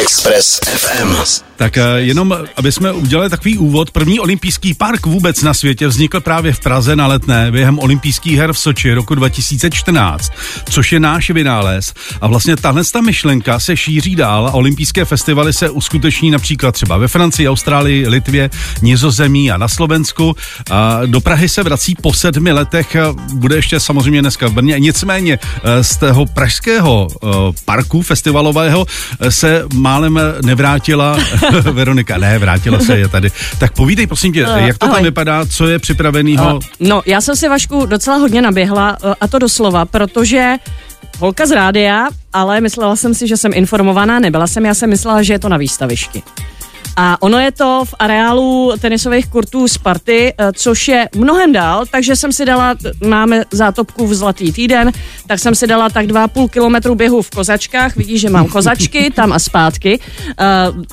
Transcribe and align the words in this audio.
Express 0.00 0.60
FM. 0.60 1.49
Tak 1.60 1.76
eh, 1.76 1.82
jenom, 1.96 2.36
aby 2.56 2.72
jsme 2.72 2.92
udělali 2.92 3.30
takový 3.30 3.58
úvod, 3.58 3.90
první 3.90 4.20
olympijský 4.20 4.74
park 4.74 5.06
vůbec 5.06 5.42
na 5.42 5.54
světě 5.54 5.88
vznikl 5.88 6.20
právě 6.20 6.52
v 6.52 6.60
Praze 6.60 6.96
na 6.96 7.06
letné 7.06 7.52
během 7.52 7.78
olympijských 7.78 8.38
her 8.38 8.52
v 8.52 8.58
Soči 8.58 8.94
roku 8.94 9.14
2014, 9.14 10.32
což 10.70 10.92
je 10.92 11.00
náš 11.00 11.30
vynález. 11.30 11.94
A 12.20 12.26
vlastně 12.26 12.56
tahle 12.56 12.82
ta 12.92 13.00
myšlenka 13.00 13.58
se 13.58 13.76
šíří 13.76 14.16
dál 14.16 14.46
a 14.46 14.52
olympijské 14.52 15.04
festivaly 15.04 15.52
se 15.52 15.70
uskuteční 15.70 16.30
například 16.30 16.72
třeba 16.72 16.96
ve 16.96 17.08
Francii, 17.08 17.48
Austrálii, 17.48 18.08
Litvě, 18.08 18.50
Nizozemí 18.82 19.50
a 19.50 19.56
na 19.56 19.68
Slovensku. 19.68 20.36
A 20.70 21.00
do 21.06 21.20
Prahy 21.20 21.48
se 21.48 21.62
vrací 21.62 21.94
po 22.02 22.12
sedmi 22.12 22.52
letech, 22.52 22.96
bude 23.34 23.56
ještě 23.56 23.80
samozřejmě 23.80 24.20
dneska 24.20 24.48
v 24.48 24.52
Brně. 24.52 24.78
Nicméně 24.78 25.38
eh, 25.64 25.84
z 25.84 25.96
toho 25.96 26.26
pražského 26.26 27.08
eh, 27.10 27.28
parku 27.64 28.02
festivalového 28.02 28.86
se 29.28 29.64
málem 29.74 30.20
nevrátila 30.42 31.16
Veronika. 31.72 32.18
Ne, 32.18 32.38
vrátila 32.38 32.80
se, 32.80 32.98
je 32.98 33.08
tady. 33.08 33.30
Tak 33.58 33.72
povídej, 33.72 34.06
prosím 34.06 34.32
tě, 34.32 34.40
jak 34.40 34.78
to 34.78 34.86
ahoj. 34.86 34.94
tam 34.94 35.04
vypadá, 35.04 35.46
co 35.46 35.66
je 35.66 35.78
připravenýho? 35.78 36.60
No, 36.80 37.02
já 37.06 37.20
jsem 37.20 37.36
si 37.36 37.48
Vašku 37.48 37.86
docela 37.86 38.16
hodně 38.16 38.42
naběhla, 38.42 38.96
eh, 39.04 39.14
a 39.20 39.28
to 39.28 39.38
doslova, 39.38 39.84
protože 39.84 40.54
holka 41.18 41.46
z 41.46 41.50
rádia, 41.50 42.08
ale 42.32 42.60
myslela 42.60 42.96
jsem 42.96 43.14
si, 43.14 43.28
že 43.28 43.36
jsem 43.36 43.52
informovaná, 43.54 44.18
nebyla 44.18 44.46
jsem, 44.46 44.66
já 44.66 44.74
jsem 44.74 44.90
myslela, 44.90 45.22
že 45.22 45.32
je 45.32 45.38
to 45.38 45.48
na 45.48 45.56
výstavišti. 45.56 46.22
A 47.00 47.16
ono 47.20 47.38
je 47.38 47.52
to 47.52 47.84
v 47.88 47.94
areálu 47.98 48.72
tenisových 48.80 49.26
kurtů 49.26 49.68
Sparty, 49.68 50.34
eh, 50.38 50.52
což 50.52 50.88
je 50.88 51.08
mnohem 51.16 51.52
dál, 51.52 51.84
takže 51.90 52.16
jsem 52.16 52.32
si 52.32 52.44
dala, 52.44 52.74
máme 53.06 53.44
zátopku 53.50 54.06
v 54.06 54.14
Zlatý 54.14 54.52
týden, 54.52 54.92
tak 55.26 55.38
jsem 55.38 55.54
si 55.54 55.66
dala 55.66 55.88
tak 55.88 56.06
2,5 56.06 56.48
kilometru 56.48 56.94
běhu 56.94 57.22
v 57.22 57.30
kozačkách, 57.30 57.96
vidíš, 57.96 58.20
že 58.20 58.30
mám 58.30 58.46
kozačky 58.46 59.10
tam 59.10 59.32
a 59.32 59.38
zpátky. 59.38 59.98
Eh, 60.40 60.44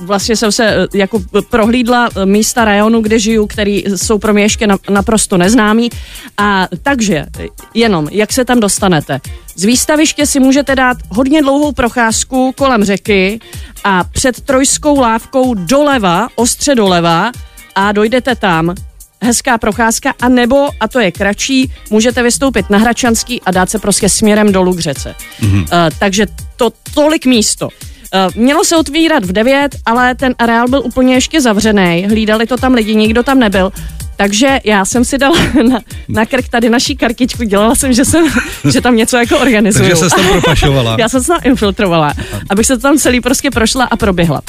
Vlastně 0.02 0.36
jsem 0.36 0.52
se 0.52 0.66
eh, 0.68 0.88
jako 0.94 1.20
prohlídla 1.50 2.10
místa 2.26 2.66
rajonu, 2.66 3.02
kde 3.02 3.20
žiju, 3.20 3.48
který 3.48 3.84
jsou 3.96 4.18
pro 4.18 4.34
mě 4.34 4.44
ještě 4.44 4.68
na- 4.68 4.78
naprosto 4.90 5.38
neznámý. 5.38 5.90
A 6.38 6.68
takže 6.84 7.26
jenom, 7.74 8.08
jak 8.12 8.34
se 8.34 8.46
tam 8.46 8.60
dostanete? 8.60 9.20
Z 9.60 9.66
výstaviště 9.66 10.26
si 10.26 10.40
můžete 10.40 10.76
dát 10.76 10.98
hodně 11.10 11.42
dlouhou 11.42 11.72
procházku 11.72 12.54
kolem 12.58 12.84
řeky 12.84 13.40
a 13.84 14.04
před 14.04 14.42
trojskou 14.42 15.00
lávkou 15.00 15.54
doleva, 15.54 16.28
ostře 16.36 16.76
doleva 16.76 17.32
a 17.76 17.92
dojdete 17.92 18.36
tam. 18.36 18.76
Hezká 19.22 19.58
procházka, 19.58 20.14
a 20.22 20.30
nebo, 20.30 20.68
a 20.80 20.88
to 20.88 21.00
je 21.00 21.12
kratší, 21.12 21.72
můžete 21.90 22.24
vystoupit 22.24 22.70
na 22.70 22.78
Hračanský 22.78 23.42
a 23.42 23.52
dát 23.52 23.70
se 23.70 23.80
prostě 23.80 24.10
směrem 24.10 24.52
dolů 24.52 24.74
k 24.74 24.80
řece. 24.80 25.16
Mm-hmm. 25.42 25.62
Uh, 25.62 25.68
takže 26.00 26.26
to 26.56 26.70
tolik 26.94 27.26
místo. 27.26 27.68
Uh, 27.68 28.36
mělo 28.36 28.66
se 28.66 28.78
otvírat 28.78 29.26
v 29.26 29.32
9, 29.32 29.76
ale 29.86 30.16
ten 30.16 30.36
areál 30.40 30.68
byl 30.68 30.82
úplně 30.86 31.14
ještě 31.14 31.42
zavřený. 31.42 32.06
Hlídali 32.10 32.48
to 32.48 32.58
tam 32.58 32.74
lidi, 32.74 32.96
nikdo 32.96 33.24
tam 33.24 33.40
nebyl. 33.40 33.72
Takže 34.18 34.60
já 34.64 34.86
jsem 34.86 35.06
si 35.06 35.18
dala 35.18 35.36
na, 35.70 35.80
na 36.10 36.26
krk 36.26 36.50
tady 36.50 36.70
naší 36.70 36.96
kartičku, 36.98 37.44
dělala 37.44 37.76
jsem, 37.76 37.94
že, 37.94 38.06
jsem, 38.06 38.26
že 38.72 38.82
tam 38.82 38.96
něco 38.96 39.18
jako 39.18 39.38
organizuju. 39.38 39.90
Takže 39.90 40.10
se 40.10 40.16
tam 40.16 40.28
propašovala. 40.32 40.96
Já 41.00 41.10
jsem 41.10 41.22
se 41.22 41.28
tam 41.28 41.40
infiltrovala, 41.44 42.14
abych 42.50 42.66
se 42.66 42.78
tam 42.78 42.98
celý 42.98 43.22
prostě 43.22 43.52
prošla 43.52 43.86
a 43.86 43.98
proběhla. 43.98 44.42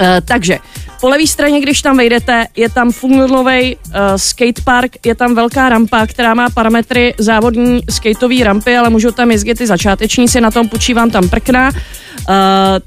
Uh, 0.00 0.06
takže 0.24 0.58
po 1.00 1.08
levé 1.08 1.26
straně, 1.26 1.60
když 1.60 1.82
tam 1.82 1.96
vejdete, 1.96 2.46
je 2.56 2.68
tam 2.70 2.92
fungový 2.92 3.76
uh, 3.76 3.92
skatepark, 4.16 5.06
je 5.06 5.14
tam 5.14 5.34
velká 5.34 5.68
rampa, 5.68 6.06
která 6.06 6.34
má 6.34 6.50
parametry 6.50 7.14
závodní 7.18 7.80
skateové 7.90 8.44
rampy, 8.44 8.76
ale 8.76 8.90
můžou 8.90 9.10
tam 9.10 9.30
jezdit 9.30 9.60
i 9.60 9.66
začátečníci, 9.66 10.40
na 10.40 10.50
tom 10.50 10.68
počívám 10.68 11.10
tam 11.10 11.28
prkna. 11.28 11.70
Uh, 11.70 12.34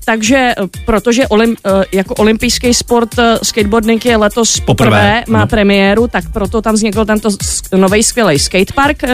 takže, 0.05 0.37
eh, 0.37 0.67
protože 0.85 1.27
olim, 1.27 1.49
uh, 1.49 1.83
jako 1.91 2.15
olympijský 2.15 2.73
sport 2.73 3.17
uh, 3.17 3.23
skateboarding 3.43 4.05
je 4.05 4.17
letos 4.17 4.59
poprvé, 4.59 4.85
Poprvé, 4.85 5.23
má 5.27 5.45
premiéru, 5.45 6.04
tak 6.07 6.29
proto 6.29 6.61
tam 6.61 6.75
vznikl 6.75 7.05
tento 7.05 7.29
nový 7.75 8.03
skvělý 8.03 8.39
skatepark. 8.39 9.03
Uh, 9.03 9.11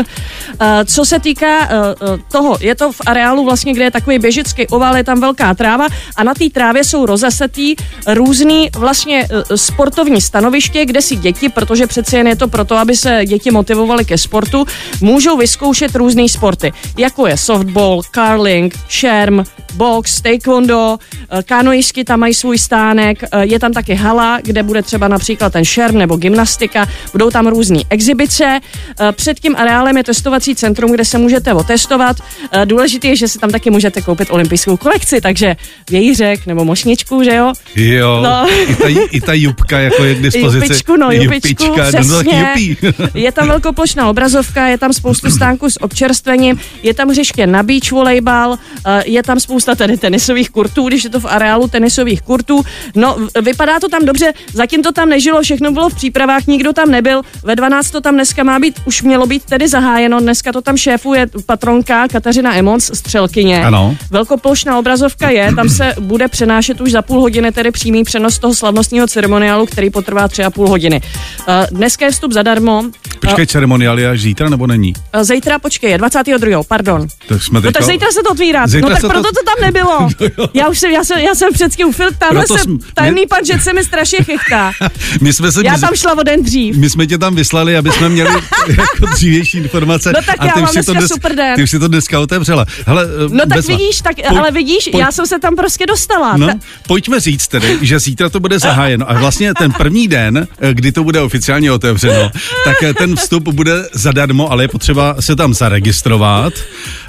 co 0.86 1.06
se 1.06 1.20
týká 1.20 1.60
uh, 1.60 2.20
toho, 2.32 2.58
je 2.60 2.76
to 2.76 2.92
v 2.92 3.02
areálu 3.06 3.46
vlastně, 3.46 3.74
kde 3.74 3.84
je 3.84 3.92
takový 3.92 4.20
běžický 4.20 4.68
oval, 4.68 4.98
je 4.98 5.04
tam 5.04 5.22
velká 5.22 5.54
tráva 5.54 5.88
a 6.16 6.24
na 6.24 6.34
té 6.34 6.50
trávě 6.50 6.84
jsou 6.84 7.06
rozesetý 7.06 7.76
různý 8.08 8.70
vlastně 8.76 9.28
sportovní 9.56 10.22
stanoviště, 10.22 10.86
kde 10.86 11.02
si 11.02 11.16
děti, 11.16 11.50
protože 11.50 11.88
přece 11.88 12.18
jen 12.18 12.28
je 12.28 12.36
to 12.36 12.48
proto, 12.48 12.78
aby 12.78 12.96
se 12.96 13.22
děti 13.26 13.52
motivovaly 13.52 14.06
ke 14.06 14.18
sportu, 14.18 14.66
můžou 15.02 15.38
vyzkoušet 15.38 15.96
různé 15.96 16.30
sporty, 16.30 16.74
jako 16.98 17.28
je 17.28 17.38
softball, 17.38 18.02
curling, 18.12 18.78
šerm, 18.88 19.44
box, 19.74 20.22
taekwondo, 20.22 20.98
eh, 21.00 21.44
kanoisti 21.44 22.04
tam 22.04 22.20
mají 22.20 22.34
svůj 22.34 22.58
stánek, 22.58 23.24
eh, 23.24 23.46
je 23.46 23.60
tam 23.60 23.74
taky 23.74 23.94
hala, 23.96 24.40
kde 24.44 24.64
bude 24.64 24.82
třeba 24.84 25.08
například 25.08 25.54
ten 25.54 25.66
šerm 25.66 25.98
nebo 25.98 26.16
gymnastika, 26.16 26.88
budou 27.12 27.30
tam 27.30 27.48
různé 27.48 27.80
exibice. 27.90 28.41
Eh, 28.46 29.12
Před 29.12 29.40
tím 29.40 29.56
areálem 29.56 29.98
je 29.98 30.04
testovací 30.04 30.56
centrum, 30.56 30.92
kde 30.92 31.06
se 31.06 31.18
můžete 31.18 31.54
otestovat. 31.54 32.18
Eh, 32.52 32.66
Důležité 32.66 33.08
je, 33.08 33.16
že 33.16 33.28
si 33.28 33.40
tam 33.40 33.50
taky 33.50 33.70
můžete 33.70 34.02
koupit 34.02 34.28
olympijskou 34.32 34.78
kolekci, 34.78 35.22
takže 35.22 35.56
vějířek 35.90 36.46
nebo 36.46 36.66
mošničku, 36.66 37.24
že 37.24 37.36
jo? 37.36 37.54
Jo, 37.76 38.22
No. 38.24 38.48
i, 38.68 38.76
ta, 38.76 38.88
i 39.12 39.22
ta 39.22 39.34
jupka 39.34 39.80
jako 39.80 40.04
je 40.04 40.16
k 40.16 40.22
dispozici. 40.22 40.66
Jupičku, 40.66 40.96
no, 40.96 41.12
jupičku, 41.12 41.48
Jupička, 41.66 41.86
no, 41.86 41.92
tak 41.92 42.02
přesně. 42.02 42.54
jupí. 42.58 42.78
je 43.14 43.32
tam 43.32 43.48
velkoplošná 43.48 44.10
obrazovka, 44.10 44.68
je 44.68 44.78
tam 44.78 44.94
spoustu 44.94 45.32
stánků 45.32 45.70
s 45.70 45.82
občerstvením, 45.84 46.60
je 46.84 46.94
tam 46.94 47.10
hřiště 47.10 47.48
na 47.48 47.64
beach 47.64 47.92
volejbal, 47.92 48.58
eh, 48.88 49.04
je 49.06 49.24
tam 49.24 49.40
spousta 49.40 49.76
tady 49.76 49.98
tenisových 49.98 50.50
kurtů, 50.50 50.88
když 50.88 51.04
je 51.04 51.10
to 51.10 51.20
v 51.20 51.26
areálu 51.26 51.68
tenisových 51.68 52.22
kurtů. 52.22 52.62
No, 52.96 53.18
vypadá 53.42 53.80
to 53.80 53.90
tam 53.90 54.06
dobře, 54.06 54.34
zatím 54.54 54.84
to 54.84 54.92
tam 54.92 55.10
nežilo, 55.10 55.42
všechno 55.42 55.72
bylo 55.72 55.90
v 55.90 55.96
přípravách, 55.96 56.48
nikdo 56.48 56.74
tam 56.74 56.92
nebyl. 56.92 57.22
Ve 57.44 57.56
12 57.56 57.92
to 57.92 58.02
tam 58.02 58.18
dneska 58.32 58.44
má 58.44 58.60
být, 58.60 58.82
už 58.86 59.02
mělo 59.02 59.26
být 59.28 59.44
tedy 59.46 59.68
zahájeno, 59.68 60.20
dneska 60.20 60.52
to 60.52 60.62
tam 60.62 60.78
šéfuje 60.78 61.28
patronka 61.46 62.08
Kateřina 62.08 62.56
Emons, 62.56 62.92
střelkyně. 62.94 63.66
Ano. 63.66 63.96
Velkoplošná 64.12 64.80
obrazovka 64.80 65.30
je, 65.30 65.56
tam 65.56 65.70
se 65.70 65.96
bude 66.00 66.28
přenášet 66.28 66.82
už 66.82 66.92
za 66.92 67.02
půl 67.02 67.22
hodiny, 67.22 67.52
tedy 67.52 67.72
přímý 67.72 68.04
přenos 68.04 68.40
toho 68.40 68.56
slavnostního 68.56 69.08
ceremoniálu, 69.08 69.66
který 69.66 69.90
potrvá 69.90 70.28
tři 70.28 70.44
a 70.44 70.50
půl 70.50 70.70
hodiny. 70.70 71.02
Eh, 71.48 71.68
Dneska 71.72 72.06
je 72.06 72.12
vstup 72.12 72.32
zadarmo. 72.32 72.84
Počkej, 73.22 73.48
ceremoniál 73.48 74.00
je 74.00 74.10
až 74.10 74.22
zítra 74.22 74.50
nebo 74.50 74.68
není? 74.68 74.94
Zítra, 75.22 75.60
počkej, 75.60 75.92
je 75.92 75.98
22. 75.98 76.64
pardon. 76.64 77.08
Tak 77.28 77.44
jsme 77.44 77.62
No 77.62 77.72
tak 77.72 77.84
zítra 77.84 78.12
se 78.12 78.20
to 78.24 78.32
otvírá. 78.32 78.68
Zítra 78.68 78.82
no 78.82 78.90
tak 78.90 78.98
se 78.98 79.02
to- 79.02 79.10
proto 79.10 79.30
to 79.30 79.40
tam 79.46 79.66
nebylo. 79.66 80.10
Já 80.54 80.68
už 80.70 80.80
jsem, 80.80 80.92
já 80.92 81.04
jsem, 81.04 81.20
já 81.20 81.36
jsem 81.36 81.54
předtím 81.54 81.88
ufil, 81.88 82.10
tamhle 82.18 82.46
Proto 82.46 82.58
se 82.58 82.64
jsme- 82.64 82.78
tajemný 82.94 83.28
pan, 83.28 83.40
že 83.46 83.60
se 83.60 83.74
mi 83.74 83.84
strašně 83.84 84.24
chychtá. 84.24 84.72
My 85.22 85.34
jsme 85.34 85.52
se 85.52 85.62
Já 85.66 85.72
dnes- 85.74 85.82
tam 85.82 85.96
šla 85.96 86.18
o 86.18 86.24
den 86.24 86.44
dřív. 86.44 86.76
my 86.78 86.90
jsme 86.90 87.08
tě 87.08 87.18
tam 87.18 87.36
vyslali, 87.36 87.78
aby 87.78 87.92
jsme 87.92 88.10
měli 88.10 88.30
jako 88.68 89.06
dřívější 89.14 89.58
informace. 89.58 90.14
No 90.16 90.20
tak 90.26 90.36
a 90.40 90.46
já 90.46 90.56
mám 90.56 90.68
si 90.68 90.84
to 90.84 90.94
dneska 90.94 91.08
super 91.16 91.36
den. 91.36 91.56
Ty 91.56 91.64
už 91.64 91.70
si 91.70 91.80
to 91.80 91.88
dneska 91.88 92.20
otevřela. 92.20 92.66
Hele, 92.86 93.06
eh, 93.26 93.30
No 93.30 93.46
tak 93.50 93.68
vidíš, 93.68 94.02
tak, 94.02 94.16
Pojď- 94.18 94.40
ale 94.40 94.52
vidíš, 94.52 94.90
pojď- 94.92 95.00
já 95.02 95.12
jsem 95.12 95.26
se 95.26 95.40
tam 95.40 95.56
prostě 95.56 95.86
dostala. 95.86 96.38
No, 96.38 96.48
pojďme 96.88 97.20
říct 97.20 97.48
tedy, 97.48 97.78
že 97.82 98.00
zítra 98.00 98.30
to 98.30 98.40
bude 98.40 98.60
zahájeno 98.60 99.10
a 99.10 99.14
vlastně 99.20 99.54
ten 99.54 99.72
první 99.72 100.08
den, 100.08 100.48
eh, 100.62 100.74
kdy 100.74 100.92
to 100.92 101.04
bude 101.04 101.22
oficiálně 101.22 101.72
otevřeno, 101.72 102.32
tak 102.66 102.84
eh, 102.84 102.94
ten 103.12 103.18
vstup 103.18 103.50
bude 103.50 103.90
zadarmo, 103.94 104.52
ale 104.52 104.64
je 104.64 104.68
potřeba 104.68 105.16
se 105.20 105.36
tam 105.36 105.54
zaregistrovat. 105.54 106.54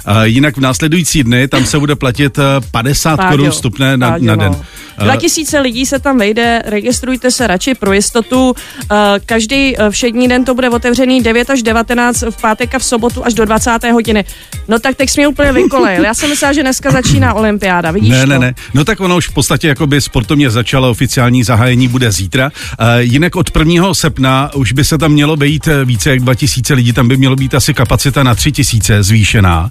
Eh, 0.05 0.27
Jinak 0.27 0.57
v 0.57 0.59
následující 0.59 1.23
dny 1.23 1.47
tam 1.47 1.65
se 1.65 1.79
bude 1.79 1.95
platit 1.95 2.39
eh, 2.39 2.43
50 2.71 3.17
Páďo, 3.17 3.29
korun 3.31 3.51
vstupné 3.51 3.97
na, 3.97 4.11
Páďo, 4.11 4.25
na 4.25 4.35
no. 4.35 4.41
den. 4.43 4.55
Eh, 4.97 5.03
Dva 5.03 5.15
tisíce 5.15 5.59
lidí 5.59 5.85
se 5.85 5.99
tam 5.99 6.17
vejde, 6.17 6.61
registrujte 6.65 7.31
se 7.31 7.47
radši 7.47 7.75
pro 7.75 7.93
jistotu. 7.93 8.55
Eh, 8.91 8.95
Každý 9.25 9.77
eh, 9.79 9.89
všední 9.89 10.27
den 10.27 10.45
to 10.45 10.55
bude 10.55 10.69
otevřený 10.69 11.21
9 11.21 11.49
až 11.49 11.61
19, 11.63 12.21
v 12.29 12.41
pátek 12.41 12.75
a 12.75 12.79
v 12.79 12.83
sobotu 12.83 13.25
až 13.25 13.33
do 13.33 13.45
20. 13.45 13.91
hodiny. 13.91 14.25
No 14.67 14.79
tak 14.79 14.95
teď 14.95 15.09
jsi 15.09 15.19
mě 15.19 15.27
úplně 15.27 15.51
vykolejil. 15.51 16.03
Já 16.05 16.13
jsem 16.13 16.29
myslela, 16.29 16.53
že 16.53 16.61
dneska 16.61 16.91
začíná 16.91 17.33
olympiáda, 17.33 17.91
vidíš 17.91 18.09
Ne, 18.09 18.21
to? 18.21 18.25
ne, 18.27 18.39
ne. 18.39 18.53
No 18.73 18.85
tak 18.85 18.99
ono 18.99 19.17
už 19.17 19.27
v 19.27 19.33
podstatě 19.33 19.67
jakoby 19.67 20.01
sportovně 20.01 20.49
začalo, 20.49 20.89
oficiální 20.89 21.43
zahájení 21.43 21.87
bude 21.87 22.11
zítra. 22.11 22.51
Jinak 22.99 23.35
od 23.35 23.57
1. 23.59 23.93
srpna 23.93 24.49
už 24.55 24.71
by 24.73 24.83
se 24.83 24.97
tam 24.97 25.11
mělo 25.11 25.35
být 25.37 25.67
eh, 25.67 25.85
více 25.85 26.09
jak 26.09 26.19
2000 26.19 26.73
lidí, 26.73 26.93
tam 26.93 27.07
by 27.07 27.17
mělo 27.17 27.35
být 27.35 27.55
asi 27.55 27.73
kapacita 27.73 28.23
na 28.23 28.35
3000 28.35 29.03
zvýšená. 29.03 29.69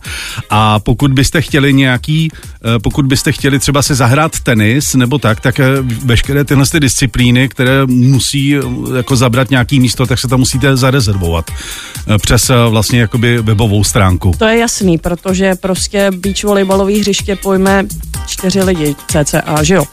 A 0.50 0.78
pokud 0.78 1.12
byste 1.12 1.42
chtěli 1.42 1.72
nějaký, 1.72 2.28
eh, 2.32 2.78
pokud 2.78 3.06
byste 3.06 3.32
chtěli 3.32 3.58
třeba 3.58 3.82
se 3.82 3.94
zahrát 3.94 4.40
tenis 4.40 4.94
nebo 4.94 5.11
tak, 5.18 5.40
tak 5.40 5.60
eh, 5.60 5.66
veškeré 6.04 6.44
tyhle 6.44 6.66
ty 6.66 6.80
disciplíny, 6.80 7.48
které 7.48 7.86
musí 7.86 8.56
eh, 8.56 8.60
jako 8.96 9.16
zabrat 9.16 9.50
nějaký 9.50 9.80
místo, 9.80 10.06
tak 10.06 10.18
se 10.18 10.28
tam 10.28 10.38
musíte 10.38 10.76
zarezervovat 10.76 11.50
eh, 11.50 12.18
přes 12.18 12.50
vlastně 12.68 13.00
jakoby 13.00 13.42
webovou 13.42 13.84
stránku. 13.84 14.32
To 14.38 14.44
je 14.44 14.58
jasný, 14.58 14.98
protože 14.98 15.54
prostě 15.54 16.10
beach 16.10 16.44
volejbalový 16.44 17.00
hřiště 17.00 17.36
pojme 17.36 17.86
čtyři 18.26 18.62
lidi 18.62 18.94
cca, 19.08 19.62
že 19.62 19.74
jo? 19.74 19.84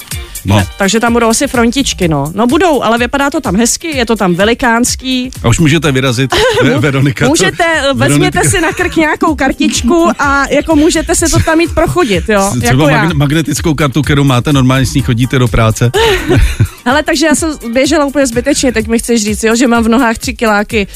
No. 0.46 0.64
Takže 0.78 1.00
tam 1.00 1.14
budou 1.14 1.30
asi 1.30 1.48
frontičky, 1.48 2.08
no. 2.08 2.32
No 2.36 2.48
budou, 2.48 2.84
ale 2.84 2.98
vypadá 2.98 3.30
to 3.30 3.42
tam 3.42 3.56
hezky, 3.56 3.98
je 3.98 4.06
to 4.06 4.16
tam 4.16 4.36
velikánský. 4.36 5.32
A 5.44 5.48
už 5.48 5.60
můžete 5.60 5.92
vyrazit, 5.92 6.32
Veronika. 6.80 7.26
to- 7.26 7.30
Můžete, 7.30 7.64
eh, 7.90 7.94
vezměte 7.94 8.40
Veronika- 8.40 8.50
si 8.50 8.62
na 8.62 8.72
krk 8.74 8.96
nějakou 8.96 9.36
kartičku 9.36 10.08
a 10.20 10.48
jako 10.50 10.76
můžete 10.76 11.16
se 11.16 11.30
to 11.30 11.40
tam 11.40 11.58
mít 11.58 11.74
prochodit, 11.74 12.30
jo. 12.30 12.52
Třeba 12.62 12.66
Jako 12.84 12.90
já. 12.90 13.04
magne- 13.06 13.14
magnetickou 13.18 13.74
kartu, 13.74 14.02
kterou 14.02 14.24
máte, 14.24 14.54
normálně 14.54 14.86
s 14.86 14.94
ní 14.94 15.02
chodíte 15.02 15.40
do 15.40 15.48
práce. 15.48 15.92
Hele, 16.86 17.04
takže 17.04 17.26
já 17.26 17.36
jsem 17.36 17.58
běžela 17.74 18.06
úplně 18.06 18.28
zbytečně, 18.28 18.72
teď 18.72 18.88
mi 18.88 19.00
chceš 19.00 19.24
říct, 19.24 19.44
jo, 19.44 19.56
že 19.56 19.68
mám 19.68 19.84
v 19.84 19.88
nohách 19.90 20.18
tři 20.18 20.34
kiláky 20.34 20.88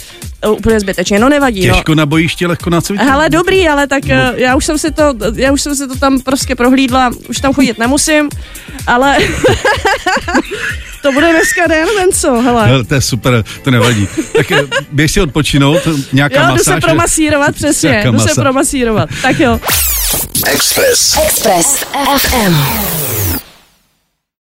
úplně 0.52 0.80
zbytečně, 0.80 1.20
no 1.20 1.30
nevadí, 1.30 1.68
no. 1.68 1.74
Těžko 1.76 1.96
na 1.96 2.06
bojišti, 2.06 2.46
lehko 2.46 2.70
na 2.70 2.82
cvičení. 2.82 3.10
Hele, 3.10 3.30
dobrý, 3.30 3.68
ale 3.68 3.88
tak 3.88 4.06
no. 4.06 4.16
já 4.36 4.56
už 4.56 4.66
jsem 4.66 4.78
si 4.78 4.92
to, 4.92 5.14
já 5.36 5.52
už 5.52 5.62
jsem 5.62 5.76
si 5.76 5.88
to 5.88 5.96
tam 5.96 6.22
prostě 6.22 6.56
prohlídla, 6.56 7.12
už 7.30 7.38
tam 7.38 7.54
chodit 7.54 7.80
nemusím, 7.80 8.30
ale 8.88 9.18
to 11.02 11.12
bude 11.12 11.32
dneska 11.32 11.68
den, 11.68 11.88
Venco, 11.98 12.42
hele. 12.42 12.68
Hele, 12.68 12.84
to 12.84 12.96
je 12.96 13.02
super, 13.02 13.44
to 13.64 13.72
nevadí. 13.72 14.08
Tak 14.38 14.52
eh, 14.52 14.62
běž 14.92 15.12
si 15.12 15.22
odpočinout, 15.22 15.80
nějaká 16.14 16.40
Jo, 16.42 16.46
jdu 16.48 16.52
masáž. 16.54 16.76
se 16.76 16.82
promasírovat, 16.82 17.56
přesně, 17.56 18.02
jdu 18.06 18.12
se 18.20 18.24
masáž? 18.26 18.34
promasírovat, 18.36 19.10
tak 19.22 19.40
jo. 19.40 19.60
Express. 20.46 21.18
Express 21.26 21.86
FM. 22.18 23.03